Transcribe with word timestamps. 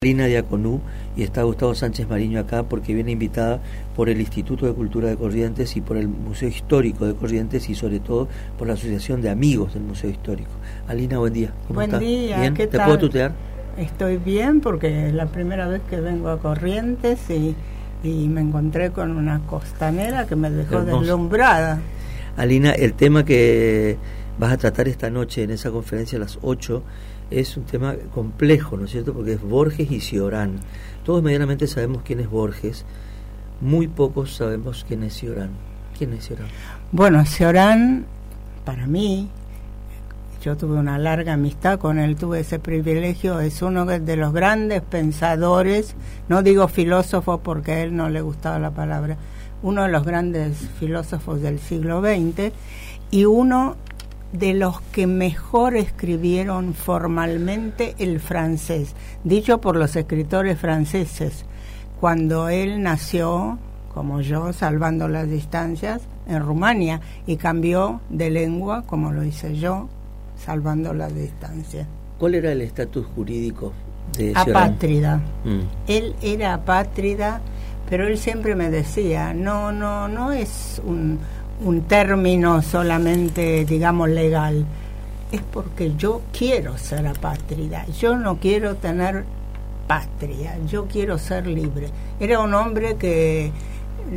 Lina 0.00 0.26
Diaconú 0.26 0.80
y 1.16 1.24
está 1.24 1.42
Gustavo 1.42 1.74
Sánchez 1.74 2.08
Mariño 2.08 2.38
acá 2.38 2.62
porque 2.62 2.94
viene 2.94 3.10
invitada 3.10 3.60
por 3.96 4.08
el 4.08 4.20
Instituto 4.20 4.64
de 4.64 4.72
Cultura 4.72 5.08
de 5.08 5.16
Corrientes 5.16 5.76
y 5.76 5.80
por 5.80 5.96
el 5.96 6.06
Museo 6.06 6.48
Histórico 6.48 7.04
de 7.04 7.16
Corrientes 7.16 7.68
y 7.68 7.74
sobre 7.74 7.98
todo 7.98 8.28
por 8.56 8.68
la 8.68 8.74
Asociación 8.74 9.22
de 9.22 9.30
Amigos 9.30 9.74
del 9.74 9.82
Museo 9.82 10.08
Histórico. 10.08 10.52
Alina, 10.86 11.18
buen 11.18 11.32
día. 11.32 11.52
¿Cómo 11.66 11.80
buen 11.80 11.98
día, 11.98 12.38
¿Bien? 12.38 12.54
¿qué 12.54 12.68
¿Te 12.68 12.78
puedo 12.78 12.96
tutear? 12.96 13.32
Estoy 13.76 14.18
bien 14.18 14.60
porque 14.60 15.08
es 15.08 15.14
la 15.14 15.26
primera 15.26 15.66
vez 15.66 15.82
que 15.90 15.98
vengo 15.98 16.28
a 16.28 16.38
Corrientes 16.38 17.18
y, 17.28 17.56
me 18.04 18.40
encontré 18.40 18.92
con 18.92 19.16
una 19.16 19.40
costanera 19.48 20.28
que 20.28 20.36
me 20.36 20.48
dejó 20.48 20.84
deslumbrada. 20.84 21.80
Alina, 22.36 22.70
el 22.70 22.94
tema 22.94 23.24
que 23.24 23.96
vas 24.38 24.52
a 24.52 24.58
tratar 24.58 24.86
esta 24.86 25.10
noche 25.10 25.42
en 25.42 25.50
esa 25.50 25.72
conferencia 25.72 26.18
a 26.18 26.20
las 26.20 26.38
8 26.42 26.84
es 27.30 27.56
un 27.56 27.64
tema 27.64 27.94
complejo, 28.14 28.76
¿no 28.76 28.84
es 28.84 28.92
cierto? 28.92 29.12
Porque 29.12 29.32
es 29.32 29.42
Borges 29.42 29.90
y 29.90 30.00
Ciorán. 30.00 30.60
Todos 31.04 31.22
medianamente 31.22 31.66
sabemos 31.66 32.02
quién 32.04 32.20
es 32.20 32.28
Borges, 32.28 32.84
muy 33.60 33.88
pocos 33.88 34.34
sabemos 34.34 34.84
quién 34.86 35.02
es 35.02 35.14
Ciorán. 35.14 35.50
¿Quién 35.96 36.12
es 36.12 36.26
Ciorán? 36.26 36.46
Bueno, 36.92 37.24
Ciorán, 37.24 38.06
para 38.64 38.86
mí, 38.86 39.28
yo 40.42 40.56
tuve 40.56 40.78
una 40.78 40.98
larga 40.98 41.34
amistad 41.34 41.78
con 41.78 41.98
él, 41.98 42.16
tuve 42.16 42.40
ese 42.40 42.58
privilegio, 42.58 43.40
es 43.40 43.60
uno 43.62 43.84
de 43.84 44.16
los 44.16 44.32
grandes 44.32 44.82
pensadores, 44.82 45.96
no 46.28 46.42
digo 46.42 46.68
filósofo 46.68 47.38
porque 47.38 47.72
a 47.72 47.82
él 47.82 47.96
no 47.96 48.08
le 48.08 48.20
gustaba 48.20 48.58
la 48.58 48.70
palabra, 48.70 49.16
uno 49.62 49.82
de 49.82 49.88
los 49.88 50.04
grandes 50.04 50.56
filósofos 50.78 51.42
del 51.42 51.58
siglo 51.58 52.00
XX 52.00 52.52
y 53.10 53.24
uno 53.24 53.76
de 54.32 54.54
los 54.54 54.80
que 54.80 55.06
mejor 55.06 55.76
escribieron 55.76 56.74
formalmente 56.74 57.94
el 57.98 58.20
francés, 58.20 58.94
dicho 59.24 59.60
por 59.60 59.76
los 59.76 59.96
escritores 59.96 60.58
franceses. 60.58 61.44
Cuando 62.00 62.48
él 62.48 62.82
nació, 62.82 63.58
como 63.92 64.20
yo, 64.20 64.52
salvando 64.52 65.08
las 65.08 65.28
distancias, 65.28 66.02
en 66.28 66.42
Rumania 66.42 67.00
y 67.26 67.36
cambió 67.36 68.00
de 68.10 68.30
lengua, 68.30 68.82
como 68.86 69.12
lo 69.12 69.24
hice 69.24 69.56
yo, 69.56 69.88
salvando 70.36 70.92
las 70.92 71.14
distancias. 71.14 71.86
¿Cuál 72.18 72.34
era 72.34 72.52
el 72.52 72.60
estatus 72.60 73.06
jurídico 73.06 73.72
de 74.16 74.32
Apátrida. 74.34 75.20
Mm. 75.44 75.60
Él 75.86 76.14
era 76.22 76.54
apátrida, 76.54 77.40
pero 77.88 78.06
él 78.06 78.18
siempre 78.18 78.54
me 78.54 78.70
decía, 78.70 79.34
no, 79.34 79.72
no, 79.72 80.08
no 80.08 80.32
es 80.32 80.80
un 80.84 81.18
un 81.64 81.82
término 81.82 82.62
solamente, 82.62 83.64
digamos, 83.64 84.08
legal. 84.08 84.64
Es 85.32 85.42
porque 85.42 85.92
yo 85.96 86.22
quiero 86.36 86.78
ser 86.78 87.06
apátrida, 87.06 87.84
yo 88.00 88.16
no 88.16 88.38
quiero 88.38 88.76
tener 88.76 89.24
patria, 89.86 90.56
yo 90.66 90.86
quiero 90.86 91.18
ser 91.18 91.46
libre. 91.46 91.88
Era 92.20 92.40
un 92.40 92.54
hombre 92.54 92.96
que 92.96 93.50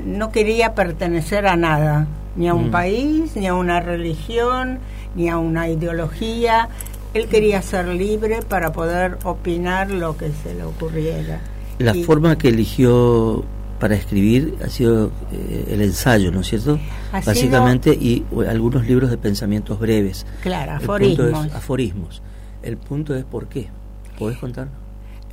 no 0.06 0.32
quería 0.32 0.74
pertenecer 0.74 1.48
a 1.48 1.56
nada, 1.56 2.08
ni 2.36 2.48
a 2.48 2.54
un 2.54 2.70
mm. 2.70 2.72
país, 2.72 3.36
ni 3.36 3.48
a 3.48 3.54
una 3.54 3.80
religión, 3.82 4.80
ni 5.16 5.30
a 5.30 5.38
una 5.38 5.70
ideología. 5.70 6.70
Él 7.14 7.28
quería 7.28 7.62
ser 7.62 7.88
libre 7.88 8.40
para 8.42 8.72
poder 8.72 9.18
opinar 9.24 9.92
lo 9.92 10.16
que 10.16 10.32
se 10.44 10.54
le 10.54 10.64
ocurriera. 10.64 11.42
La 11.78 11.94
forma 12.06 12.38
que 12.38 12.50
eligió 12.50 13.44
para 13.82 13.96
escribir 13.96 14.58
ha 14.64 14.70
sido 14.70 15.08
eh, 15.34 15.70
el 15.72 15.82
ensayo, 15.82 16.32
¿no 16.32 16.42
es 16.42 16.48
cierto? 16.48 16.80
Básicamente, 17.12 17.92
y 17.92 18.24
algunos 18.48 18.86
libros 18.86 19.10
de 19.10 19.18
pensamientos 19.18 19.80
breves. 19.80 20.28
Claro, 20.42 20.74
aforismos. 20.74 21.52
aforismos. 21.52 22.22
El 22.62 22.78
punto 22.78 23.16
es 23.16 23.26
por 23.26 23.48
qué. 23.48 23.70
¿Podés 24.20 24.38
contarnos? 24.38 24.76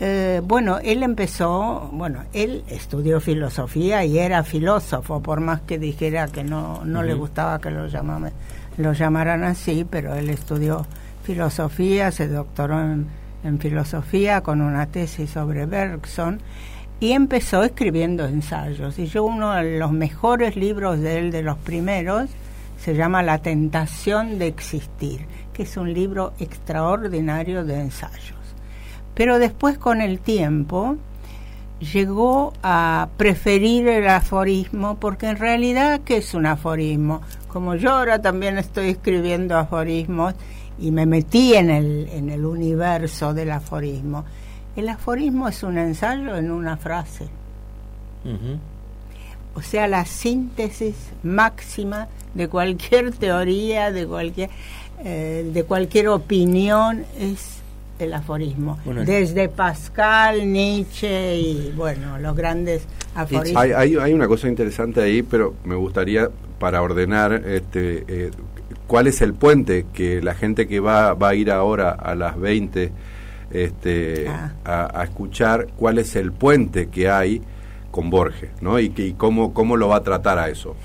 Eh, 0.01 0.41
bueno, 0.43 0.79
él 0.83 1.03
empezó, 1.03 1.91
bueno, 1.93 2.25
él 2.33 2.65
estudió 2.69 3.21
filosofía 3.21 4.07
y 4.07 4.19
era 4.19 4.43
filósofo, 4.45 5.21
por 5.21 5.41
más 5.41 5.61
que 5.61 5.79
dijera 5.79 6.29
que 6.29 6.43
no, 6.43 6.87
no 6.87 7.03
le 7.03 7.13
gustaba 7.13 7.61
que 7.61 7.71
lo, 7.71 7.87
lo 8.79 8.93
llamaran 8.95 9.45
así, 9.45 9.85
pero 9.89 10.15
él 10.15 10.31
estudió 10.31 10.87
filosofía, 11.23 12.11
se 12.13 12.29
doctoró 12.29 12.81
en, 12.81 13.09
en 13.45 13.59
filosofía 13.59 14.41
con 14.41 14.63
una 14.63 14.87
tesis 14.87 15.29
sobre 15.29 15.67
Bergson 15.67 16.41
y 17.01 17.13
empezó 17.13 17.63
escribiendo 17.63 18.27
ensayos. 18.27 18.99
Y 18.99 19.07
yo 19.07 19.25
uno 19.25 19.53
de 19.55 19.79
los 19.79 19.93
mejores 19.93 20.57
libros 20.57 21.01
de 21.01 21.19
él, 21.19 21.31
de 21.31 21.43
los 21.43 21.59
primeros, 21.59 22.29
se 22.79 22.95
llama 22.95 23.23
La 23.23 23.39
tentación 23.39 24.39
de 24.39 24.47
existir, 24.47 25.27
que 25.53 25.63
es 25.65 25.77
un 25.77 25.93
libro 25.93 26.33
extraordinario 26.39 27.65
de 27.65 27.81
ensayos. 27.81 28.37
Pero 29.15 29.39
después 29.39 29.79
con 29.79 30.01
el 30.01 30.21
tiempo 30.21 30.97
llegó 31.81 32.53
a 32.63 33.09
preferir 33.17 33.89
el 33.89 34.09
aforismo, 34.09 34.97
porque 34.99 35.27
en 35.27 35.37
realidad, 35.37 36.01
¿qué 36.05 36.19
es 36.19 36.35
un 36.35 36.47
aforismo? 36.47 37.21
Como 37.49 37.77
yo 37.77 37.91
ahora 37.91 38.21
también 38.21 38.59
estoy 38.59 38.91
escribiendo 38.91 39.57
aforismos 39.57 40.35
y 40.79 40.91
me 40.91 41.07
metí 41.07 41.55
en 41.55 41.71
el, 41.71 42.09
en 42.13 42.31
el 42.31 42.45
universo 42.45 43.35
del 43.35 43.51
aforismo, 43.51 44.25
el 44.79 44.89
aforismo 44.89 45.49
es 45.49 45.65
un 45.65 45.77
ensayo 45.77 46.37
en 46.37 46.53
una 46.53 46.77
frase. 46.77 47.27
O 49.55 49.61
sea, 49.61 49.89
la 49.89 50.05
síntesis 50.05 50.95
máxima 51.25 52.07
de 52.35 52.47
cualquier 52.47 53.11
teoría, 53.19 53.91
de 53.91 54.07
cualquier, 54.07 54.51
eh, 55.05 55.51
de 55.53 55.65
cualquier 55.65 56.09
opinión 56.09 57.05
es 57.19 57.59
el 57.99 58.15
aforismo. 58.15 58.79
Desde 59.05 59.49
Pascal, 59.49 60.53
Nietzsche 60.53 61.37
y, 61.37 61.73
bueno, 61.75 62.17
los 62.19 62.37
grandes 62.37 62.85
aforismos. 63.17 63.61
Hay, 63.61 63.97
hay, 63.97 64.13
una 64.13 64.29
cosa 64.29 64.47
interesante 64.47 65.03
ahí, 65.03 65.25
pero 65.25 65.55
me 65.65 65.75
gustaría, 65.75 66.31
para 66.61 66.83
ordenar, 66.83 67.33
este, 67.33 68.05
eh, 68.07 68.31
cuál 68.87 69.09
es 69.09 69.23
el 69.23 69.35
puente 69.35 69.87
que 69.93 70.23
la 70.23 70.35
gente 70.35 70.69
que 70.69 70.79
va, 70.79 71.15
va 71.15 71.31
a 71.31 71.35
ir 71.35 71.51
ahora 71.51 71.91
a 71.91 72.15
las 72.15 72.39
20 72.39 72.93
este, 73.51 74.29
ah. 74.29 74.91
a, 74.95 75.05
escuchar 75.05 75.69
cuál 75.77 75.99
es 75.99 76.17
el 76.17 76.33
puente 76.33 76.89
que 76.89 77.09
hay 77.09 77.43
con 77.91 78.11
Borges, 78.11 78.51
¿no? 78.61 78.79
Y, 78.79 78.93
y 78.97 79.13
cómo, 79.15 79.55
cómo 79.55 79.77
lo 79.77 79.89
va 79.89 79.97
a 79.97 80.03
tratar 80.03 80.39
a 80.39 80.49
eso. 80.49 80.77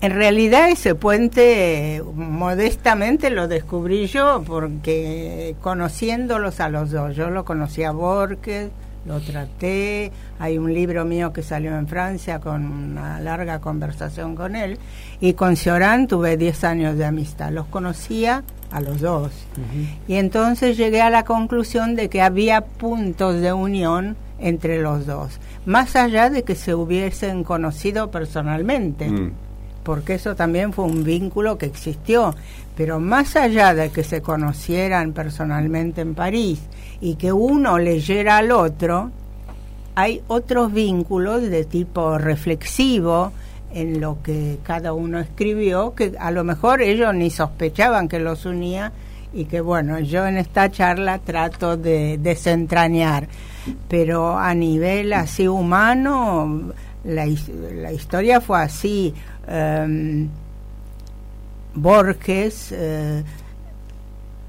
En 0.00 0.12
realidad 0.12 0.68
ese 0.70 0.94
puente 0.94 2.02
modestamente 2.14 3.30
lo 3.30 3.48
descubrí 3.48 4.06
yo 4.06 4.44
porque 4.46 5.56
conociéndolos 5.60 6.60
a 6.60 6.68
los 6.68 6.92
dos, 6.92 7.16
yo 7.16 7.30
lo 7.30 7.44
conocí 7.44 7.82
a 7.82 7.90
Borges, 7.90 8.70
lo 9.08 9.20
traté, 9.20 10.12
hay 10.38 10.58
un 10.58 10.72
libro 10.72 11.04
mío 11.06 11.32
que 11.32 11.42
salió 11.42 11.76
en 11.76 11.88
Francia 11.88 12.40
con 12.40 12.64
una 12.66 13.18
larga 13.20 13.58
conversación 13.58 14.36
con 14.36 14.54
él. 14.54 14.78
Y 15.18 15.32
con 15.32 15.56
Cioran 15.56 16.06
tuve 16.06 16.36
10 16.36 16.64
años 16.64 16.98
de 16.98 17.06
amistad, 17.06 17.50
los 17.50 17.66
conocía 17.66 18.44
a 18.70 18.80
los 18.82 19.00
dos. 19.00 19.32
Y 20.06 20.16
entonces 20.16 20.76
llegué 20.76 21.00
a 21.00 21.08
la 21.08 21.24
conclusión 21.24 21.96
de 21.96 22.10
que 22.10 22.20
había 22.20 22.60
puntos 22.60 23.40
de 23.40 23.52
unión 23.52 24.16
entre 24.38 24.78
los 24.80 25.06
dos, 25.06 25.40
más 25.64 25.96
allá 25.96 26.28
de 26.30 26.44
que 26.44 26.54
se 26.54 26.74
hubiesen 26.74 27.44
conocido 27.44 28.10
personalmente, 28.10 29.08
mm. 29.08 29.32
Porque 29.82 30.14
eso 30.14 30.34
también 30.34 30.72
fue 30.72 30.84
un 30.84 31.04
vínculo 31.04 31.58
que 31.58 31.66
existió, 31.66 32.34
pero 32.76 33.00
más 33.00 33.36
allá 33.36 33.74
de 33.74 33.90
que 33.90 34.04
se 34.04 34.22
conocieran 34.22 35.12
personalmente 35.12 36.00
en 36.00 36.14
París 36.14 36.60
y 37.00 37.14
que 37.16 37.32
uno 37.32 37.78
leyera 37.78 38.38
al 38.38 38.52
otro, 38.52 39.10
hay 39.94 40.22
otros 40.28 40.72
vínculos 40.72 41.42
de 41.42 41.64
tipo 41.64 42.18
reflexivo, 42.18 43.32
en 43.72 44.00
lo 44.00 44.22
que 44.22 44.58
cada 44.62 44.92
uno 44.92 45.18
escribió, 45.18 45.94
que 45.94 46.14
a 46.18 46.30
lo 46.30 46.44
mejor 46.44 46.82
ellos 46.82 47.14
ni 47.14 47.30
sospechaban 47.30 48.08
que 48.08 48.18
los 48.18 48.46
unía 48.46 48.92
y 49.32 49.44
que 49.44 49.60
bueno, 49.60 50.00
yo 50.00 50.26
en 50.26 50.38
esta 50.38 50.70
charla 50.70 51.18
trato 51.18 51.76
de 51.76 52.18
desentrañar, 52.18 53.28
pero 53.88 54.38
a 54.38 54.54
nivel 54.54 55.12
así 55.12 55.46
humano, 55.46 56.72
la, 57.04 57.26
la 57.26 57.92
historia 57.92 58.40
fue 58.40 58.62
así. 58.62 59.14
Em, 59.48 60.28
Borges 61.74 62.72
eh, 62.72 63.24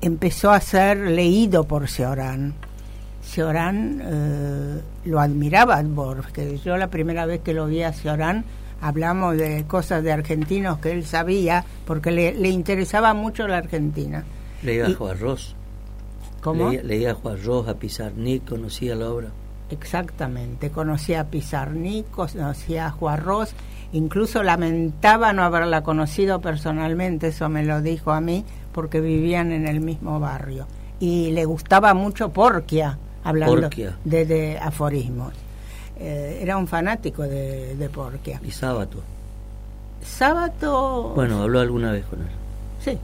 empezó 0.01 0.51
a 0.51 0.59
ser 0.59 0.97
leído 0.97 1.63
por 1.63 1.87
Cioran. 1.87 2.53
Cioran 3.23 4.01
eh, 4.03 4.81
lo 5.05 5.19
admiraba 5.19 5.77
a 5.77 5.83
Borges. 5.83 6.63
Yo 6.63 6.77
la 6.77 6.87
primera 6.87 7.25
vez 7.25 7.41
que 7.41 7.53
lo 7.53 7.67
vi 7.67 7.83
a 7.83 7.93
Cioran 7.93 8.43
hablamos 8.81 9.37
de 9.37 9.65
cosas 9.67 10.03
de 10.03 10.11
argentinos 10.11 10.79
que 10.79 10.91
él 10.91 11.05
sabía, 11.05 11.65
porque 11.85 12.11
le, 12.11 12.49
interesaba 12.49 13.13
mucho 13.13 13.47
la 13.47 13.57
Argentina. 13.57 14.23
Leía 14.63 14.87
a 14.87 14.93
Juan 14.93 15.19
Ross. 15.19 15.55
¿Cómo? 16.41 16.71
Leía, 16.71 17.11
a 17.11 17.13
Juan 17.15 17.43
Ross, 17.43 17.67
a 17.67 17.75
Pizarnik, 17.75 18.47
conocía 18.47 18.95
la 18.95 19.09
obra. 19.09 19.27
Exactamente, 19.69 20.71
conocía 20.71 21.21
a 21.21 21.23
Pizarnik, 21.25 22.09
conocía 22.09 22.87
a 22.87 22.91
Juan 22.91 23.23
Ross, 23.23 23.53
incluso 23.93 24.43
lamentaba 24.43 25.33
no 25.33 25.43
haberla 25.43 25.81
conocido 25.81 26.41
personalmente, 26.41 27.27
eso 27.27 27.49
me 27.49 27.63
lo 27.63 27.81
dijo 27.81 28.11
a 28.11 28.21
mí, 28.21 28.45
porque 28.71 29.01
vivían 29.01 29.51
en 29.51 29.67
el 29.67 29.79
mismo 29.79 30.19
barrio. 30.19 30.67
Y 30.99 31.31
le 31.31 31.45
gustaba 31.45 31.93
mucho 31.93 32.29
Porquia, 32.29 32.97
hablando 33.23 33.69
de, 34.03 34.59
aforismos. 34.61 35.33
Eh, 35.97 36.39
era 36.41 36.57
un 36.57 36.67
fanático 36.67 37.23
de, 37.23 37.75
de 37.75 37.89
Porquia. 37.89 38.41
¿Y 38.43 38.51
Sábato? 38.51 39.01
Sábato... 40.01 41.13
Bueno, 41.15 41.41
habló 41.41 41.59
alguna 41.59 41.91
vez 41.91 42.05
con 42.05 42.19
él. 42.21 42.27
Sí, 42.79 42.97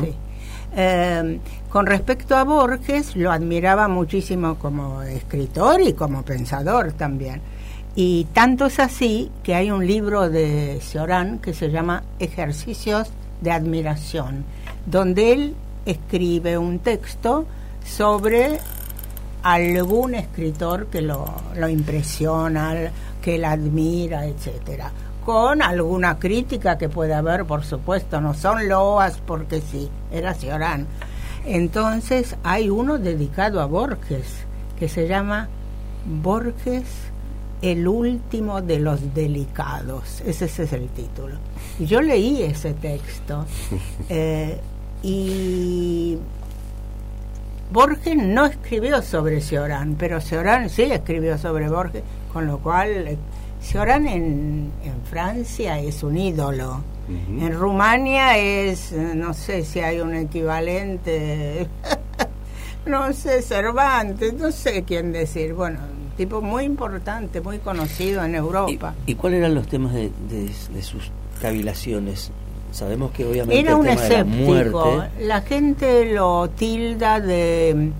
sí. 0.00 0.14
Eh, 0.76 1.40
con 1.70 1.86
respecto 1.86 2.36
a 2.36 2.44
Borges, 2.44 3.16
lo 3.16 3.30
admiraba 3.30 3.88
muchísimo 3.88 4.56
como 4.56 5.02
escritor 5.02 5.80
y 5.80 5.92
como 5.92 6.22
pensador 6.22 6.92
también. 6.92 7.40
Y 7.94 8.24
tanto 8.32 8.66
es 8.66 8.78
así 8.78 9.30
que 9.42 9.54
hay 9.54 9.70
un 9.70 9.86
libro 9.86 10.30
de 10.30 10.78
Cioran 10.80 11.38
que 11.38 11.52
se 11.52 11.70
llama 11.70 12.04
Ejercicios 12.18 13.08
de 13.40 13.50
Admiración, 13.50 14.44
donde 14.86 15.32
él 15.32 15.54
escribe 15.84 16.58
un 16.58 16.78
texto 16.78 17.46
sobre 17.84 18.60
algún 19.42 20.14
escritor 20.14 20.86
que 20.86 21.02
lo, 21.02 21.24
lo 21.56 21.68
impresiona, 21.68 22.92
que 23.22 23.38
la 23.38 23.52
admira, 23.52 24.26
etcétera 24.26 24.92
con 25.28 25.60
alguna 25.60 26.18
crítica 26.18 26.78
que 26.78 26.88
puede 26.88 27.12
haber, 27.12 27.44
por 27.44 27.62
supuesto, 27.62 28.18
no 28.18 28.32
son 28.32 28.66
loas 28.66 29.20
porque 29.26 29.60
sí, 29.60 29.90
era 30.10 30.32
Cioran. 30.32 30.86
Entonces 31.44 32.34
hay 32.42 32.70
uno 32.70 32.96
dedicado 32.96 33.60
a 33.60 33.66
Borges, 33.66 34.24
que 34.78 34.88
se 34.88 35.06
llama 35.06 35.50
Borges, 36.06 36.86
el 37.62 37.86
último 37.88 38.62
de 38.62 38.78
los 38.78 39.14
delicados. 39.14 40.22
Ese, 40.26 40.44
es 40.46 40.72
el 40.72 40.88
título. 40.88 41.36
Yo 41.78 42.00
leí 42.00 42.42
ese 42.42 42.74
texto 42.74 43.46
eh, 44.08 44.58
y 45.02 46.18
Borges 47.70 48.16
no 48.16 48.46
escribió 48.46 49.02
sobre 49.02 49.40
Cioran, 49.40 49.96
pero 49.96 50.20
Cioran 50.20 50.70
sí 50.70 50.82
escribió 50.82 51.38
sobre 51.38 51.68
Borges, 51.68 52.02
con 52.32 52.46
lo 52.46 52.58
cual 52.58 53.18
Cioran 53.62 54.06
en, 54.06 54.70
en 54.84 55.02
Francia 55.10 55.78
es 55.78 56.02
un 56.02 56.16
ídolo. 56.16 56.82
En 57.08 57.54
Rumania 57.54 58.36
es, 58.36 58.92
no 58.92 59.32
sé 59.32 59.64
si 59.64 59.80
hay 59.80 60.00
un 60.00 60.14
equivalente, 60.14 61.66
no 62.86 63.14
sé, 63.14 63.40
Cervantes, 63.40 64.34
no 64.34 64.52
sé 64.52 64.84
quién 64.84 65.12
decir. 65.12 65.54
Bueno, 65.54 65.78
tipo 66.18 66.42
muy 66.42 66.64
importante, 66.64 67.40
muy 67.40 67.58
conocido 67.58 68.24
en 68.24 68.34
Europa. 68.34 68.94
¿Y, 69.06 69.14
cuáles 69.14 69.38
eran 69.38 69.54
los 69.54 69.68
temas 69.68 69.94
de, 69.94 70.82
sus 70.82 71.10
cavilaciones? 71.40 72.32
Sabemos 72.72 73.12
que 73.12 73.24
obviamente 73.24 73.60
era 73.60 73.76
un 73.76 73.86
escéptico. 73.86 75.04
La, 75.20 75.40
gente 75.42 76.12
lo 76.12 76.50
tilda 76.50 77.20
de, 77.20 77.90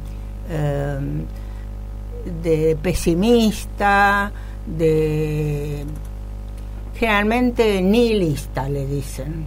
eh, 0.51 0.99
de 2.43 2.77
pesimista 2.83 4.33
de 4.67 5.85
generalmente 6.97 7.81
nihilista 7.81 8.69
le 8.69 8.85
dicen. 8.85 9.47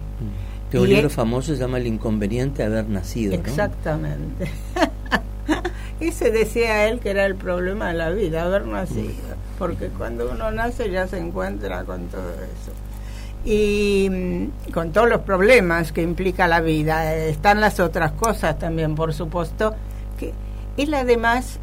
Que 0.70 0.78
un 0.78 0.88
libro 0.88 1.10
famoso 1.10 1.54
se 1.54 1.60
llama 1.60 1.76
El 1.76 1.86
inconveniente 1.86 2.62
de 2.62 2.68
haber 2.68 2.88
nacido. 2.88 3.34
Exactamente. 3.34 4.50
Ese 6.02 6.32
decía 6.32 6.88
él 6.88 6.98
que 6.98 7.10
era 7.10 7.24
el 7.26 7.36
problema 7.36 7.86
de 7.88 7.94
la 7.94 8.10
vida, 8.10 8.42
haber 8.42 8.66
nacido. 8.66 9.12
Porque 9.56 9.86
cuando 9.86 10.28
uno 10.32 10.50
nace 10.50 10.90
ya 10.90 11.06
se 11.06 11.16
encuentra 11.16 11.84
con 11.84 12.08
todo 12.08 12.28
eso. 12.32 12.72
Y 13.44 14.08
mm, 14.10 14.72
con 14.72 14.90
todos 14.90 15.08
los 15.08 15.20
problemas 15.20 15.92
que 15.92 16.02
implica 16.02 16.48
la 16.48 16.60
vida. 16.60 17.14
Están 17.14 17.60
las 17.60 17.78
otras 17.78 18.10
cosas 18.10 18.58
también, 18.58 18.96
por 18.96 19.14
supuesto. 19.14 19.76
Que 20.18 20.32
él 20.76 20.92
además 20.92 21.60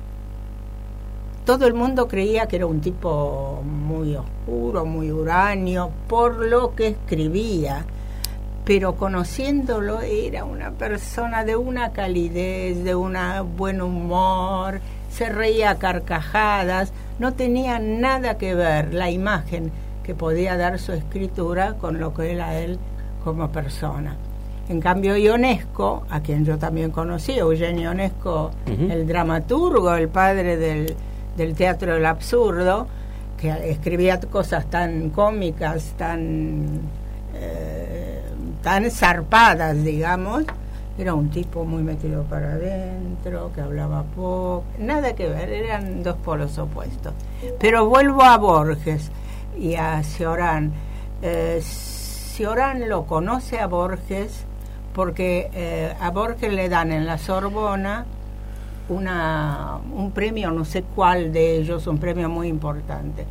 todo 1.44 1.68
el 1.68 1.74
mundo 1.74 2.08
creía 2.08 2.46
que 2.46 2.56
era 2.56 2.66
un 2.66 2.80
tipo 2.80 3.62
muy 3.66 4.16
oscuro, 4.16 4.86
muy 4.86 5.12
uranio, 5.12 5.90
por 6.08 6.46
lo 6.46 6.76
que 6.76 6.88
escribía, 6.88 7.86
pero 8.70 8.94
conociéndolo 8.94 10.02
era 10.02 10.44
una 10.46 10.70
persona 10.70 11.44
de 11.44 11.56
una 11.56 11.92
calidez, 11.92 12.84
de 12.84 12.94
un 12.94 13.18
buen 13.58 13.82
humor, 13.82 14.80
se 15.10 15.28
reía 15.28 15.72
a 15.72 15.80
carcajadas, 15.80 16.94
no 17.18 17.34
tenía 17.34 17.80
nada 17.80 18.38
que 18.38 18.54
ver 18.54 18.94
la 18.94 19.10
imagen 19.10 19.72
que 20.04 20.14
podía 20.14 20.56
dar 20.56 20.78
su 20.78 20.92
escritura 20.92 21.78
con 21.82 22.00
lo 22.00 22.14
que 22.14 22.32
era 22.32 22.60
él 22.60 22.78
como 23.24 23.50
persona. 23.50 24.16
En 24.70 24.80
cambio, 24.80 25.18
Ionesco, 25.18 26.04
a 26.08 26.20
quien 26.20 26.46
yo 26.46 26.60
también 26.60 26.92
conocí, 26.92 27.40
Eugenio 27.40 27.90
Ionesco, 27.90 28.52
el 28.68 29.08
dramaturgo, 29.08 29.96
el 29.96 30.10
padre 30.10 30.58
del, 30.58 30.96
del 31.36 31.56
teatro 31.56 31.96
del 31.96 32.06
absurdo, 32.06 32.86
que 33.36 33.50
escribía 33.72 34.20
cosas 34.20 34.70
tan 34.70 35.10
cómicas, 35.10 35.94
tan, 35.98 36.82
tan 38.62 38.90
zarpadas, 38.92 39.84
digamos. 39.84 40.44
Era 40.98 41.14
un 41.14 41.30
tipo 41.30 41.64
muy 41.64 41.82
metido 41.82 42.24
para 42.24 42.54
adentro, 42.54 43.52
que 43.56 43.62
hablaba 43.62 44.04
poco, 44.04 44.66
nada 44.80 45.16
que 45.16 45.30
ver, 45.30 45.50
eran 45.50 46.04
dos 46.04 46.18
polos 46.18 46.58
opuestos. 46.58 47.14
Pero 47.58 47.88
vuelvo 47.88 48.24
a 48.24 48.38
Borges 48.38 49.10
y 49.58 49.76
a 49.76 50.04
Cioran. 50.04 50.74
Eh, 51.22 51.62
lo 52.88 53.06
conoce 53.06 53.60
a 53.60 53.68
Borges 53.68 54.46
porque 54.94 55.50
eh, 55.54 55.94
a 56.00 56.10
Borges 56.10 56.54
le 56.54 56.70
dan 56.70 56.92
en 56.94 57.06
la 57.06 57.18
Sorbona 57.18 58.06
una, 58.88 59.78
un 59.94 60.12
premio, 60.12 60.52
no 60.52 60.66
sé 60.66 60.84
cuál 60.84 61.32
de 61.32 61.58
ellos, 61.58 61.86
un 61.88 61.98
premio 61.98 62.30
muy 62.30 62.48
importante. 62.48 63.26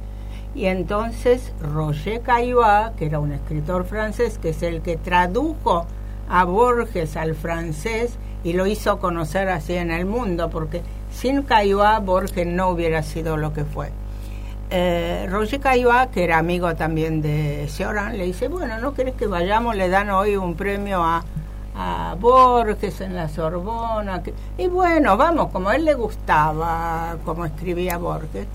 Y 0.54 0.66
entonces 0.66 1.52
Roger 1.60 2.22
Caillois, 2.22 2.90
que 2.96 3.06
era 3.06 3.20
un 3.20 3.32
escritor 3.32 3.84
francés, 3.84 4.38
que 4.38 4.50
es 4.50 4.62
el 4.62 4.82
que 4.82 4.96
tradujo 4.96 5.86
a 6.28 6.44
Borges 6.44 7.16
al 7.16 7.34
francés 7.34 8.18
y 8.44 8.52
lo 8.52 8.66
hizo 8.66 8.98
conocer 8.98 9.48
así 9.48 9.74
en 9.74 9.90
el 9.90 10.06
mundo, 10.06 10.50
porque 10.50 10.82
sin 11.10 11.42
Caillois 11.42 12.00
Borges 12.02 12.46
no 12.46 12.70
hubiera 12.70 13.02
sido 13.02 13.36
lo 13.36 13.52
que 13.52 13.64
fue. 13.64 13.90
Eh, 14.70 15.26
Roger 15.30 15.60
Caillois, 15.60 16.08
que 16.08 16.24
era 16.24 16.38
amigo 16.38 16.74
también 16.74 17.22
de 17.22 17.66
Cioran, 17.68 18.18
le 18.18 18.24
dice, 18.24 18.48
bueno, 18.48 18.78
¿no 18.78 18.94
querés 18.94 19.14
que 19.14 19.26
vayamos? 19.26 19.76
Le 19.76 19.88
dan 19.88 20.10
hoy 20.10 20.36
un 20.36 20.54
premio 20.54 21.02
a 21.02 21.24
a 21.78 22.16
Borges 22.18 23.00
en 23.00 23.14
la 23.14 23.28
Sorbona. 23.28 24.20
y 24.58 24.66
bueno, 24.66 25.16
vamos, 25.16 25.50
como 25.52 25.68
a 25.68 25.76
él 25.76 25.84
le 25.84 25.94
gustaba 25.94 27.16
como 27.24 27.46
escribía 27.46 27.98
Borges, 27.98 28.48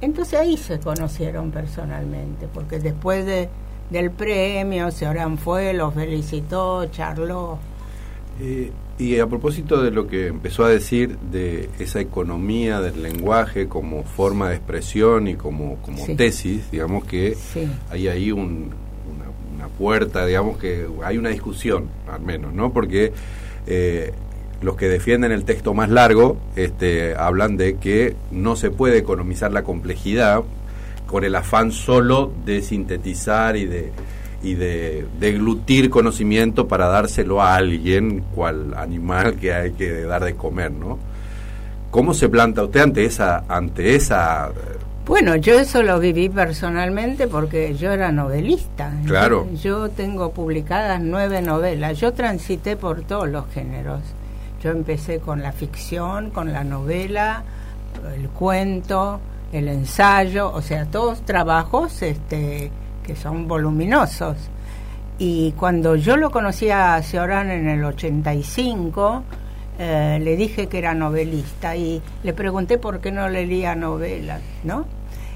entonces 0.00 0.38
ahí 0.38 0.56
se 0.56 0.78
conocieron 0.80 1.50
personalmente, 1.50 2.48
porque 2.52 2.78
después 2.78 3.24
de, 3.26 3.48
del 3.90 4.10
premio, 4.10 4.90
Seorán 4.90 5.38
fue, 5.38 5.72
los 5.72 5.94
felicitó, 5.94 6.86
charló. 6.86 7.58
Eh, 8.40 8.72
y 8.98 9.18
a 9.18 9.26
propósito 9.26 9.82
de 9.82 9.90
lo 9.90 10.06
que 10.06 10.28
empezó 10.28 10.64
a 10.64 10.68
decir 10.68 11.18
de 11.18 11.68
esa 11.78 12.00
economía 12.00 12.80
del 12.80 13.02
lenguaje 13.02 13.68
como 13.68 14.04
forma 14.04 14.50
de 14.50 14.56
expresión 14.56 15.26
y 15.26 15.34
como, 15.34 15.76
como 15.82 16.04
tesis, 16.16 16.70
digamos 16.70 17.04
que 17.04 17.36
hay 17.90 18.08
ahí 18.08 18.30
un, 18.30 18.72
puerta, 19.78 20.24
digamos 20.26 20.58
que 20.58 20.86
hay 21.02 21.18
una 21.18 21.30
discusión, 21.30 21.88
al 22.10 22.20
menos, 22.20 22.52
¿no? 22.52 22.72
Porque 22.72 23.12
eh, 23.66 24.12
los 24.64 24.76
que 24.76 24.88
defienden 24.88 25.30
el 25.30 25.44
texto 25.44 25.74
más 25.74 25.90
largo 25.90 26.38
este, 26.56 27.14
hablan 27.14 27.56
de 27.56 27.76
que 27.76 28.16
no 28.30 28.56
se 28.56 28.70
puede 28.70 28.98
economizar 28.98 29.52
la 29.52 29.62
complejidad 29.62 30.42
con 31.06 31.22
el 31.22 31.34
afán 31.36 31.70
solo 31.70 32.32
de 32.44 32.62
sintetizar 32.62 33.56
y 33.56 33.66
de 33.66 33.92
y 34.42 34.54
de 34.54 35.06
deglutir 35.18 35.88
conocimiento 35.88 36.68
para 36.68 36.86
dárselo 36.88 37.40
a 37.40 37.54
alguien, 37.54 38.20
cual 38.34 38.74
animal 38.76 39.36
que 39.36 39.54
hay 39.54 39.72
que 39.72 40.02
dar 40.02 40.22
de 40.22 40.34
comer, 40.34 40.70
¿no? 40.70 40.98
¿Cómo 41.90 42.12
se 42.12 42.28
planta 42.28 42.62
usted 42.62 42.80
ante 42.80 43.04
esa 43.06 43.44
ante 43.48 43.94
esa 43.94 44.50
bueno, 45.06 45.36
yo 45.36 45.60
eso 45.60 45.82
lo 45.82 46.00
viví 46.00 46.30
personalmente 46.30 47.28
porque 47.28 47.74
yo 47.76 47.92
era 47.92 48.10
novelista. 48.10 48.90
Claro. 49.04 49.46
Yo, 49.62 49.90
tengo 49.90 50.32
publicadas 50.32 50.98
nueve 51.02 51.42
novelas. 51.42 52.00
Yo 52.00 52.14
transité 52.14 52.76
por 52.76 53.02
todos 53.02 53.28
los 53.28 53.44
géneros. 53.52 54.00
Yo 54.64 54.70
empecé 54.70 55.20
con 55.20 55.42
la 55.42 55.52
ficción, 55.52 56.30
con 56.30 56.50
la 56.50 56.64
novela, 56.64 57.42
el 58.16 58.30
cuento, 58.30 59.20
el 59.52 59.68
ensayo, 59.68 60.50
o 60.50 60.62
sea, 60.62 60.86
todos 60.86 61.20
trabajos 61.20 62.00
este, 62.00 62.70
que 63.02 63.14
son 63.14 63.46
voluminosos. 63.46 64.38
Y 65.18 65.52
cuando 65.52 65.96
yo 65.96 66.16
lo 66.16 66.30
conocí 66.30 66.70
a 66.70 67.02
Cioran 67.02 67.50
en 67.50 67.68
el 67.68 67.84
85, 67.84 69.22
eh, 69.78 70.18
le 70.22 70.34
dije 70.34 70.66
que 70.66 70.78
era 70.78 70.94
novelista 70.94 71.76
y 71.76 72.00
le 72.22 72.32
pregunté 72.32 72.78
por 72.78 73.00
qué 73.00 73.12
no 73.12 73.28
leía 73.28 73.74
novelas, 73.74 74.40
¿no? 74.62 74.86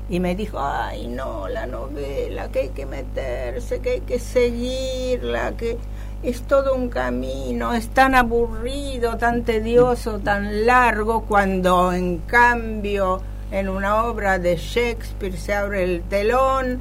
Y 0.08 0.20
me 0.20 0.36
dijo, 0.36 0.58
ay, 0.58 1.06
no, 1.06 1.48
la 1.48 1.66
novela, 1.66 2.48
que 2.48 2.60
hay 2.60 2.68
que 2.70 2.86
meterse, 2.86 3.80
que 3.80 3.90
hay 3.90 4.00
que 4.00 4.18
seguirla, 4.18 5.52
que... 5.52 5.76
es 6.22 6.42
todo 6.42 6.74
un 6.74 6.88
camino, 6.88 7.72
es 7.72 7.88
tan 7.88 8.14
aburrido, 8.14 9.16
tan 9.16 9.44
tedioso, 9.44 10.18
tan 10.18 10.66
largo, 10.66 11.22
cuando 11.22 11.92
en 11.92 12.18
cambio 12.18 13.20
en 13.50 13.68
una 13.68 14.04
obra 14.04 14.38
de 14.38 14.56
Shakespeare 14.56 15.36
se 15.36 15.54
abre 15.54 15.84
el 15.84 16.02
telón 16.02 16.80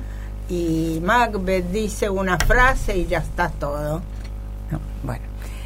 y 0.50 1.00
Macbeth 1.04 1.72
dice 1.72 2.10
una 2.10 2.38
frase 2.38 2.98
y 2.98 3.06
ya 3.06 3.20
está 3.20 3.50
todo. 3.50 4.02
bueno, 5.04 5.24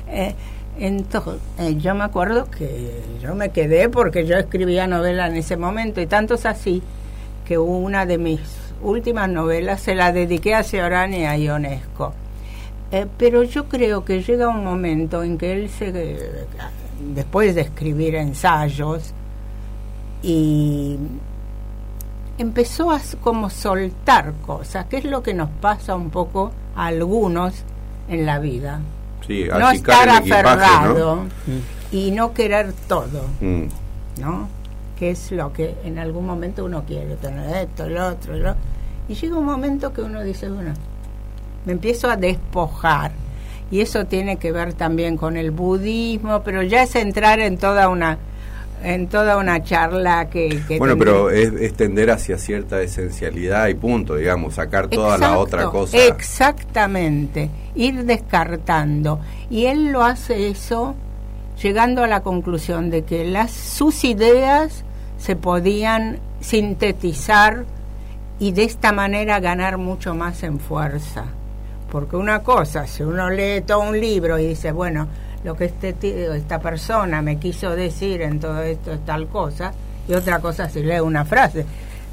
eh, 0.08 0.36
entonces 0.78 1.36
eh, 1.58 1.76
yo 1.78 1.96
me 1.96 2.04
acuerdo 2.04 2.50
que 2.52 3.02
yo 3.22 3.36
me 3.36 3.50
quedé 3.50 3.88
porque 3.90 4.26
yo 4.26 4.38
escribía 4.38 4.86
novela 4.86 5.28
en 5.28 5.38
ese 5.38 5.56
momento 5.56 6.02
y 6.02 6.08
tanto 6.08 6.34
es 6.36 6.46
así 6.46 6.84
que 7.46 7.58
una 7.58 8.06
de 8.06 8.18
mis 8.18 8.42
últimas 8.82 9.30
novelas 9.30 9.82
se 9.82 9.96
la 9.96 10.12
dediqué 10.12 10.56
a 10.56 10.64
Ciorán 10.64 11.14
y 11.14 11.26
a 11.26 11.38
Ionesco 11.38 12.14
eh, 12.92 13.08
pero 13.18 13.44
yo 13.44 13.70
creo 13.70 14.04
que 14.04 14.22
llega 14.22 14.50
un 14.50 14.64
momento 14.64 15.24
en 15.24 15.38
que 15.38 15.54
él 15.54 15.70
se, 15.70 15.92
después 17.14 17.56
de 17.56 17.62
escribir 17.62 18.16
ensayos, 18.16 19.14
y 20.24 20.98
empezó 22.38 22.92
a 22.92 23.00
como 23.22 23.50
soltar 23.50 24.34
cosas, 24.46 24.86
que 24.86 24.98
es 24.98 25.06
lo 25.06 25.24
que 25.24 25.34
nos 25.34 25.50
pasa 25.50 25.96
un 25.96 26.10
poco 26.10 26.52
a 26.76 26.88
algunos 26.88 27.54
en 28.08 28.26
la 28.26 28.40
vida. 28.40 28.82
no 29.28 29.72
estar 29.72 30.10
aferrado 30.10 31.26
y 31.92 32.12
no 32.12 32.34
querer 32.34 32.74
todo, 32.88 33.26
mm. 33.40 34.22
¿no? 34.22 34.48
Que 34.98 35.12
es 35.12 35.32
lo 35.32 35.54
que 35.54 35.76
en 35.84 35.98
algún 35.98 36.26
momento 36.26 36.66
uno 36.66 36.84
quiere, 36.86 37.16
tener 37.16 37.68
esto, 37.68 37.88
lo 37.88 38.08
otro, 38.10 38.36
lo... 38.36 38.56
y 39.08 39.16
llega 39.16 39.38
un 39.38 39.46
momento 39.46 39.94
que 39.94 40.02
uno 40.02 40.22
dice, 40.22 40.50
bueno, 40.50 40.74
me 41.66 41.74
empiezo 41.74 42.10
a 42.10 42.18
despojar. 42.18 43.12
Y 43.70 43.80
eso 43.80 44.06
tiene 44.06 44.38
que 44.38 44.52
ver 44.52 44.74
también 44.74 45.16
con 45.16 45.38
el 45.38 45.52
budismo, 45.52 46.42
pero 46.44 46.62
ya 46.62 46.84
es 46.84 46.96
entrar 46.96 47.40
en 47.40 47.58
toda 47.58 47.88
una 47.88 48.18
en 48.84 49.08
toda 49.08 49.38
una 49.38 49.64
charla 49.64 50.30
que... 50.30 50.64
bueno, 50.80 50.98
pero 50.98 51.30
es, 51.30 51.74
tender 51.74 52.10
hacia 52.10 52.38
cierta 52.38 52.82
esencialidad 52.82 53.68
y 53.68 53.76
punto, 53.76 54.16
digamos, 54.16 54.56
sacar 54.56 54.88
toda 54.88 55.18
la 55.18 55.38
otra 55.38 55.66
cosa. 55.66 55.98
Exactamente, 55.98 57.50
ir 57.76 58.06
descartando. 58.06 59.20
Y 59.50 59.66
él 59.66 59.92
lo 59.92 60.04
hace 60.04 60.50
eso 60.50 60.96
llegando 61.62 62.04
a 62.04 62.08
la 62.08 62.22
conclusión 62.22 62.90
de 62.90 63.04
que 63.04 63.24
las, 63.24 63.52
sus 63.52 64.04
ideas 64.04 64.84
se 65.20 65.36
podían 65.36 66.18
sintetizar 66.40 67.66
y 68.40 68.52
de 68.54 68.64
esta 68.64 68.92
manera 68.92 69.40
ganar 69.40 69.78
mucho 69.78 70.16
más 70.16 70.42
en 70.42 70.60
fuerza. 70.60 71.26
Porque 71.92 72.16
una 72.16 72.42
cosa, 72.42 72.88
si 72.88 73.04
uno 73.04 73.30
lee 73.30 73.62
todo 73.62 73.82
un 73.82 74.00
libro 74.00 74.40
y 74.40 74.48
dice, 74.48 74.72
bueno, 74.72 75.08
lo 75.44 75.56
que 75.56 75.66
este 75.66 75.94
esta 76.38 76.60
persona 76.60 77.22
me 77.22 77.38
quiso 77.38 77.76
decir 77.76 78.22
en 78.22 78.40
todo 78.40 78.62
esto 78.62 78.94
es 78.94 79.06
tal 79.06 79.28
cosa, 79.28 79.74
y 80.08 80.14
otra 80.14 80.40
cosa 80.40 80.70
si 80.70 80.82
lee 80.82 81.02
una 81.02 81.26
frase. 81.26 81.66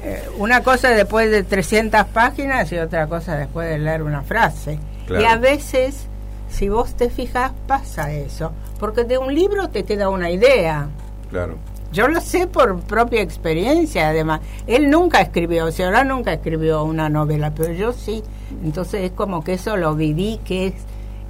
Eh, 0.03 0.29
una 0.37 0.63
cosa 0.63 0.89
después 0.89 1.31
de 1.31 1.43
300 1.43 2.05
páginas 2.07 2.71
y 2.73 2.77
otra 2.77 3.07
cosa 3.07 3.37
después 3.37 3.69
de 3.69 3.79
leer 3.79 4.03
una 4.03 4.21
frase. 4.21 4.79
Y 5.09 5.23
a 5.23 5.37
veces, 5.37 6.07
si 6.49 6.67
vos 6.67 6.95
te 6.95 7.09
fijas, 7.09 7.51
pasa 7.65 8.11
eso, 8.11 8.51
porque 8.79 9.05
de 9.05 9.17
un 9.17 9.33
libro 9.33 9.69
te 9.69 9.83
queda 9.83 10.09
una 10.09 10.29
idea. 10.29 10.89
Claro. 11.29 11.55
Yo 11.91 12.07
lo 12.07 12.21
sé 12.21 12.47
por 12.47 12.81
propia 12.81 13.21
experiencia, 13.21 14.09
además. 14.09 14.41
Él 14.67 14.89
nunca 14.89 15.21
escribió, 15.21 15.65
o 15.65 15.71
sea, 15.71 15.87
ahora 15.87 16.03
nunca 16.03 16.33
escribió 16.33 16.83
una 16.83 17.09
novela, 17.09 17.51
pero 17.55 17.73
yo 17.73 17.93
sí. 17.93 18.23
Entonces 18.63 19.03
es 19.03 19.11
como 19.11 19.43
que 19.43 19.53
eso 19.53 19.77
lo 19.77 19.95
viví, 19.95 20.39
que 20.43 20.67
es 20.67 20.73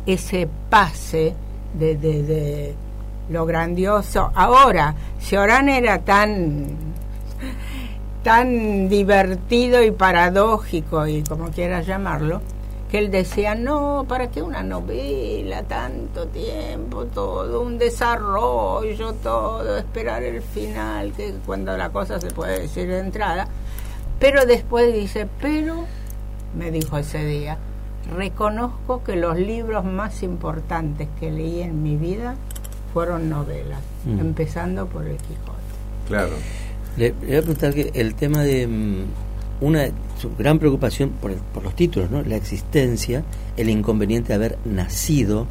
ese 0.06 0.50
pase 0.70 1.36
de, 1.74 1.96
de, 1.96 2.76
lo 3.30 3.46
grandioso. 3.46 4.32
Ahora, 4.34 4.96
si 5.20 5.36
Orán 5.36 5.70
era 5.70 6.00
tan 6.00 6.68
tan 8.24 8.90
divertido 8.90 9.82
y 9.82 9.92
paradójico 9.92 11.08
y 11.08 11.24
como 11.24 11.50
quieras 11.52 11.88
llamarlo, 11.88 12.42
que 12.90 12.98
él 12.98 13.12
decía, 13.12 13.54
no, 13.54 14.06
¿para 14.08 14.30
qué 14.30 14.42
una 14.42 14.64
novela? 14.64 15.64
Tanto 15.64 16.28
tiempo, 16.28 17.06
todo, 17.06 17.62
un 17.62 17.78
desarrollo, 17.78 19.14
todo, 19.14 19.78
esperar 19.78 20.24
el 20.24 20.42
final, 20.42 21.14
que 21.14 21.36
cuando 21.46 21.78
la 21.78 21.92
cosa 21.92 22.20
se 22.20 22.32
puede 22.32 22.62
decir 22.62 22.88
de 22.88 23.00
entrada. 23.00 23.48
Pero 24.20 24.46
después 24.46 24.92
dice, 24.92 25.28
pero, 25.40 25.86
me 26.58 26.72
dijo 26.72 26.98
ese 26.98 27.26
día, 27.26 27.58
reconozco 28.16 29.04
que 29.04 29.16
los 29.16 29.38
libros 29.38 29.86
más 29.86 30.24
importantes 30.24 31.08
que 31.20 31.32
leí 31.32 31.62
en 31.62 31.84
mi 31.84 31.96
vida 31.96 32.36
fueron 32.94 33.30
novelas, 33.30 33.82
mm. 34.06 34.20
empezando 34.20 34.88
por 34.88 35.06
El 35.06 35.18
Quijote. 35.18 35.60
Claro. 36.08 36.34
Le, 36.98 37.12
voy 37.12 37.36
a 37.36 37.42
preguntar 37.42 37.74
que 37.74 37.92
el 37.94 38.16
tema 38.16 38.44
de... 38.44 38.68
Mm, 38.68 39.04
una 39.62 39.90
su 40.18 40.36
gran 40.38 40.60
preocupación 40.60 41.12
por, 41.22 41.34
por, 41.36 41.64
los 41.64 41.76
títulos, 41.76 42.12
¿no? 42.12 42.22
la 42.24 42.36
existencia, 42.36 43.24
el 43.58 43.70
inconveniente 43.70 44.30
de 44.30 44.36
haber 44.36 44.58
nacido 44.66 45.48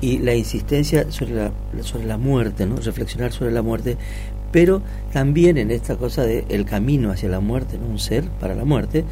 y 0.00 0.18
la 0.18 0.34
insistencia 0.34 1.10
sobre 1.10 1.34
la, 1.34 1.52
sobre 1.82 2.06
la 2.06 2.18
muerte, 2.18 2.66
¿no? 2.66 2.76
reflexionar 2.76 3.32
sobre 3.32 3.52
la 3.52 3.62
muerte, 3.62 3.96
pero 4.52 4.82
también 5.12 5.56
en 5.58 5.70
esta 5.70 5.96
cosa 5.96 6.22
de 6.22 6.44
el 6.48 6.64
camino 6.64 7.10
hacia 7.10 7.28
la 7.28 7.40
muerte, 7.40 7.78
¿no? 7.78 7.86
un 7.86 7.98
ser 7.98 8.24
para 8.40 8.54
la 8.54 8.64
muerte, 8.64 9.04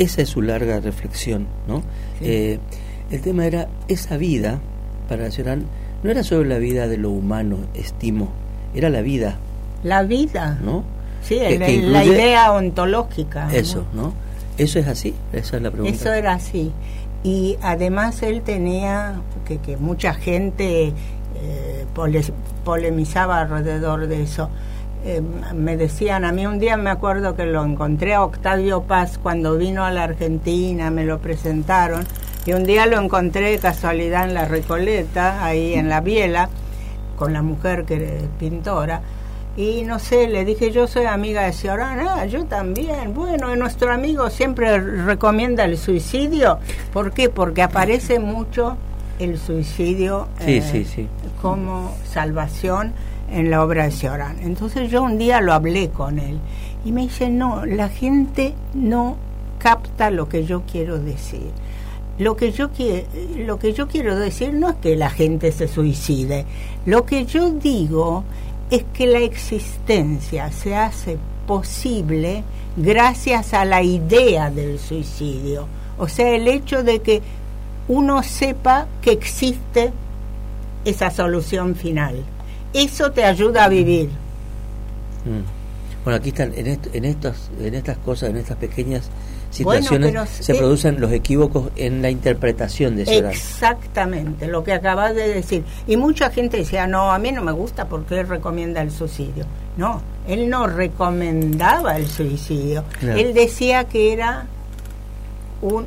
esa 0.00 0.22
es 0.22 0.30
su 0.30 0.42
larga 0.42 0.80
reflexión. 0.80 1.46
¿no? 1.68 1.82
Eh, 2.20 2.58
el 3.10 3.20
tema 3.20 3.46
era 3.46 3.68
esa 3.88 4.16
vida, 4.16 4.58
para 5.08 5.24
Nacional, 5.24 5.62
no 6.02 6.10
era 6.10 6.24
solo 6.24 6.44
la 6.44 6.58
vida 6.58 6.88
de 6.88 6.96
lo 6.96 7.10
humano, 7.10 7.58
estimo, 7.74 8.30
era 8.74 8.88
la 8.88 9.02
vida. 9.02 9.36
La 9.84 10.02
vida. 10.02 10.58
¿No? 10.64 10.84
Sí, 11.22 11.38
la 11.38 12.04
idea 12.04 12.50
ontológica. 12.52 13.52
Eso, 13.52 13.84
¿no? 13.92 14.14
¿Eso 14.56 14.78
es 14.78 14.86
así? 14.86 15.14
Esa 15.34 15.58
es 15.58 15.62
la 15.62 15.70
pregunta. 15.70 15.94
Eso 15.94 16.12
era 16.12 16.32
así. 16.32 16.72
Y 17.22 17.58
además 17.60 18.22
él 18.22 18.40
tenía, 18.40 19.20
que, 19.46 19.58
que 19.58 19.76
mucha 19.76 20.14
gente 20.14 20.94
eh, 21.42 21.84
polemizaba 22.64 23.40
alrededor 23.40 24.06
de 24.06 24.22
eso, 24.22 24.48
eh, 25.04 25.22
me 25.54 25.76
decían, 25.76 26.24
a 26.24 26.32
mí 26.32 26.46
un 26.46 26.58
día 26.58 26.76
me 26.76 26.90
acuerdo 26.90 27.34
que 27.34 27.46
lo 27.46 27.64
encontré 27.64 28.14
a 28.14 28.22
Octavio 28.22 28.82
Paz 28.82 29.18
cuando 29.18 29.56
vino 29.56 29.84
a 29.84 29.90
la 29.90 30.04
Argentina, 30.04 30.90
me 30.90 31.04
lo 31.04 31.18
presentaron, 31.18 32.06
y 32.44 32.52
un 32.52 32.64
día 32.64 32.86
lo 32.86 33.00
encontré 33.00 33.58
casualidad 33.58 34.24
en 34.24 34.34
la 34.34 34.44
Recoleta, 34.44 35.44
ahí 35.44 35.74
en 35.74 35.88
la 35.88 36.00
Biela, 36.00 36.48
con 37.16 37.32
la 37.32 37.42
mujer 37.42 37.84
que 37.84 37.94
es 37.96 38.22
pintora, 38.38 39.00
y 39.56 39.82
no 39.82 39.98
sé, 39.98 40.28
le 40.28 40.44
dije, 40.44 40.70
yo 40.70 40.86
soy 40.86 41.04
amiga 41.04 41.42
de 41.42 41.52
Ciorán, 41.52 41.98
ah, 42.08 42.24
yo 42.24 42.44
también. 42.44 43.12
Bueno, 43.12 43.54
nuestro 43.56 43.92
amigo 43.92 44.30
siempre 44.30 44.78
recomienda 44.78 45.64
el 45.64 45.76
suicidio. 45.76 46.58
¿Por 46.92 47.12
qué? 47.12 47.28
Porque 47.28 47.60
aparece 47.60 48.20
mucho 48.20 48.76
el 49.18 49.38
suicidio 49.38 50.28
eh, 50.40 50.86
como 51.42 51.94
salvación 52.10 52.94
en 53.30 53.50
la 53.50 53.62
obra 53.62 53.84
de 53.84 53.90
Ciorán. 53.90 54.38
Entonces 54.40 54.90
yo 54.90 55.02
un 55.02 55.18
día 55.18 55.40
lo 55.40 55.52
hablé 55.52 55.90
con 55.90 56.18
él 56.18 56.38
y 56.84 56.92
me 56.92 57.02
dice, 57.02 57.28
no, 57.28 57.64
la 57.66 57.88
gente 57.88 58.54
no 58.74 59.16
capta 59.58 60.10
lo 60.10 60.28
que 60.28 60.44
yo 60.44 60.62
quiero 60.70 60.98
decir. 60.98 61.50
Lo 62.18 62.36
que, 62.36 62.52
yo 62.52 62.68
lo 63.38 63.58
que 63.58 63.72
yo 63.72 63.88
quiero 63.88 64.14
decir 64.16 64.52
no 64.52 64.70
es 64.70 64.76
que 64.76 64.94
la 64.94 65.08
gente 65.08 65.52
se 65.52 65.68
suicide. 65.68 66.44
Lo 66.84 67.06
que 67.06 67.24
yo 67.24 67.50
digo 67.50 68.24
es 68.70 68.84
que 68.92 69.06
la 69.06 69.20
existencia 69.20 70.52
se 70.52 70.76
hace 70.76 71.16
posible 71.46 72.44
gracias 72.76 73.54
a 73.54 73.64
la 73.64 73.82
idea 73.82 74.50
del 74.50 74.78
suicidio. 74.78 75.66
O 75.98 76.08
sea, 76.08 76.34
el 76.34 76.46
hecho 76.46 76.82
de 76.82 77.00
que 77.00 77.22
uno 77.88 78.22
sepa 78.22 78.86
que 79.02 79.12
existe 79.12 79.92
esa 80.84 81.10
solución 81.10 81.74
final. 81.74 82.22
Eso 82.72 83.10
te 83.12 83.24
ayuda 83.24 83.64
a 83.64 83.68
vivir. 83.68 84.08
Mm. 85.24 86.04
Bueno, 86.04 86.16
aquí 86.16 86.30
están, 86.30 86.52
en, 86.56 86.78
en, 86.92 87.04
estos, 87.04 87.50
en 87.60 87.74
estas 87.74 87.98
cosas, 87.98 88.30
en 88.30 88.38
estas 88.38 88.56
pequeñas 88.56 89.10
situaciones 89.50 90.30
se 90.30 90.54
producen 90.54 91.00
los 91.00 91.12
equívocos 91.12 91.70
en 91.76 92.02
la 92.02 92.10
interpretación 92.10 92.96
de 92.96 93.02
eso. 93.02 93.28
Exactamente, 93.28 94.46
lo 94.46 94.64
que 94.64 94.72
acabas 94.72 95.14
de 95.14 95.28
decir. 95.28 95.64
Y 95.86 95.96
mucha 95.96 96.30
gente 96.30 96.58
decía, 96.58 96.86
no, 96.86 97.12
a 97.12 97.18
mí 97.18 97.32
no 97.32 97.42
me 97.42 97.52
gusta 97.52 97.86
porque 97.86 98.20
él 98.20 98.28
recomienda 98.28 98.80
el 98.80 98.90
suicidio. 98.90 99.44
No, 99.76 100.00
él 100.26 100.48
no 100.48 100.66
recomendaba 100.66 101.96
el 101.96 102.08
suicidio. 102.08 102.84
Él 103.02 103.34
decía 103.34 103.84
que 103.84 104.12
era 104.12 104.46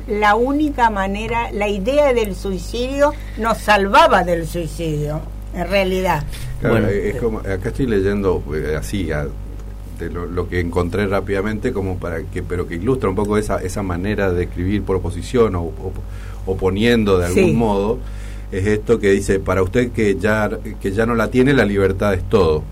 la 0.06 0.36
única 0.36 0.90
manera, 0.90 1.50
la 1.52 1.68
idea 1.68 2.12
del 2.12 2.36
suicidio 2.36 3.12
nos 3.38 3.58
salvaba 3.58 4.22
del 4.22 4.46
suicidio, 4.46 5.20
en 5.54 5.68
realidad. 5.68 6.24
bueno, 6.62 6.88
es 6.88 7.16
como, 7.16 7.38
acá 7.38 7.68
estoy 7.68 7.86
leyendo 7.86 8.42
eh, 8.54 8.76
así, 8.76 9.08
lo, 10.10 10.48
que 10.48 10.60
encontré 10.60 11.06
rápidamente 11.06 11.72
como 11.72 11.98
para 11.98 12.22
que 12.22 12.42
pero 12.42 12.66
que 12.66 12.74
ilustra 12.74 13.08
un 13.08 13.14
poco 13.14 13.38
esa 13.38 13.62
esa 13.62 13.82
manera 13.82 14.32
de 14.32 14.44
escribir 14.44 14.82
por 14.82 14.96
oposición 14.96 15.54
o, 15.54 15.72
o, 16.46 16.56
poniendo 16.56 17.18
de 17.18 17.26
algún 17.26 17.56
modo 17.56 17.98
es 18.54 18.66
esto 18.66 19.00
que 19.00 19.10
dice, 19.10 19.40
para 19.40 19.62
usted 19.62 19.90
que 19.90 20.16
ya, 20.16 20.48
que 20.80 20.92
ya 20.92 21.06
no 21.06 21.14
la 21.14 21.28
tiene, 21.28 21.52
la 21.52 21.64
libertad 21.64 22.14
es 22.14 22.22
todo. 22.28 22.62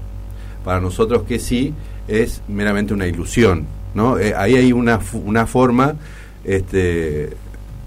Para 0.64 0.80
nosotros 0.80 1.24
que 1.24 1.40
sí, 1.40 1.74
es 2.06 2.42
meramente 2.46 2.94
una 2.94 3.06
ilusión. 3.06 3.66
¿no? 3.94 4.18
Eh, 4.18 4.32
ahí 4.36 4.54
hay 4.54 4.72
una, 4.72 5.00
una 5.24 5.46
forma 5.46 5.96
este, 6.44 7.30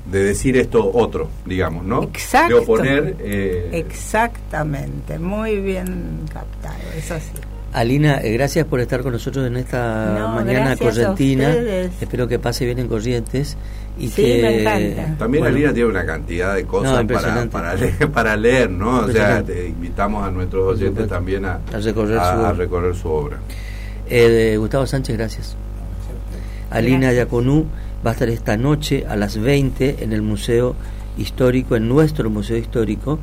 de 0.06 0.24
decir 0.24 0.58
esto 0.58 0.92
otro, 0.94 1.30
digamos, 1.46 1.84
¿no? 1.86 2.04
Exacto. 2.04 2.56
De 2.56 2.62
oponer... 2.62 3.16
Eh, 3.20 3.70
Exactamente, 3.74 5.20
muy 5.20 5.60
bien 5.60 6.22
captado, 6.32 6.76
es 6.96 7.12
así. 7.12 7.32
Alina, 7.74 8.22
eh, 8.22 8.32
gracias 8.32 8.66
por 8.66 8.80
estar 8.80 9.02
con 9.02 9.12
nosotros 9.12 9.46
en 9.48 9.58
esta 9.58 10.32
mañana 10.34 10.78
correntina. 10.78 11.54
Espero 12.00 12.26
que 12.26 12.40
pase 12.40 12.66
bien 12.66 12.80
en 12.80 12.88
Corrientes. 12.88 13.58
Y 13.98 14.10
que, 14.10 15.16
También 15.18 15.46
Alina 15.46 15.74
tiene 15.74 15.90
una 15.90 16.06
cantidad 16.06 16.56
de 16.56 16.66
cosas 16.66 17.06
para, 17.06 17.46
para, 17.48 17.76
leer, 17.76 18.12
para 18.14 18.38
leer, 18.38 18.70
¿no? 18.70 19.00
O 19.00 19.12
sea, 19.12 19.44
te 19.44 19.68
invitamos 19.68 20.26
a 20.26 20.32
nuestros 20.32 20.76
oyentes 20.78 21.08
también 21.08 21.46
a, 21.46 21.60
recorrer, 21.72 22.96
su, 22.96 23.10
obra. 23.10 23.40
Eh, 24.10 24.56
Gustavo 24.58 24.86
Sánchez, 24.86 25.18
gracias. 25.18 25.58
Alina 26.70 27.12
Yaconú 27.12 27.66
va 28.06 28.12
a 28.12 28.14
estar 28.14 28.30
esta 28.30 28.58
noche 28.58 29.06
a 29.08 29.16
las 29.16 29.38
20 29.38 30.04
en 30.04 30.14
el 30.14 30.22
Museo 30.22 30.76
Histórico, 31.18 31.76
en 31.76 31.88
nuestro 31.88 32.30
Museo 32.30 32.58
Histórico, 32.58 33.20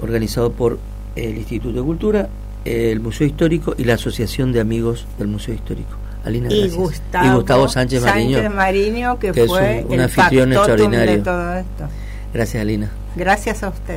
organizado 0.00 0.52
por 0.52 0.78
el 1.14 1.38
Instituto 1.38 1.78
de 1.78 1.82
Cultura 1.82 2.28
el 2.66 3.00
Museo 3.00 3.26
Histórico 3.26 3.74
y 3.78 3.84
la 3.84 3.94
Asociación 3.94 4.52
de 4.52 4.60
Amigos 4.60 5.06
del 5.18 5.28
Museo 5.28 5.54
Histórico. 5.54 5.96
Alina, 6.24 6.48
y, 6.52 6.68
Gustavo, 6.70 7.68
Sánchez, 7.68 8.02
Mariño, 8.02 9.16
que, 9.18 9.32
fue 9.32 9.84
un, 9.86 9.94
un 9.94 10.00
anfitrión 10.00 10.52
extraordinario. 10.52 11.12
de 11.12 11.22
todo 11.22 11.54
esto. 11.54 11.88
Gracias, 12.34 12.60
Alina. 12.60 12.90
Gracias 13.14 13.62
a 13.62 13.68
usted. 13.68 13.94